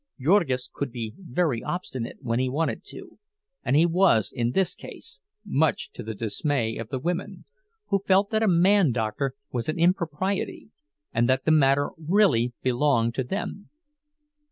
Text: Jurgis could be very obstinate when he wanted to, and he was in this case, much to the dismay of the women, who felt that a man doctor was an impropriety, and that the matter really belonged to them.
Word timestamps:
Jurgis 0.19 0.67
could 0.73 0.91
be 0.91 1.13
very 1.15 1.61
obstinate 1.61 2.17
when 2.23 2.39
he 2.39 2.49
wanted 2.49 2.83
to, 2.85 3.19
and 3.63 3.75
he 3.75 3.85
was 3.85 4.31
in 4.33 4.53
this 4.53 4.73
case, 4.73 5.19
much 5.45 5.91
to 5.91 6.01
the 6.01 6.15
dismay 6.15 6.75
of 6.77 6.89
the 6.89 6.97
women, 6.97 7.45
who 7.89 8.01
felt 8.07 8.31
that 8.31 8.41
a 8.41 8.47
man 8.47 8.91
doctor 8.93 9.35
was 9.51 9.69
an 9.69 9.77
impropriety, 9.77 10.71
and 11.13 11.29
that 11.29 11.45
the 11.45 11.51
matter 11.51 11.91
really 11.99 12.51
belonged 12.63 13.13
to 13.13 13.23
them. 13.23 13.69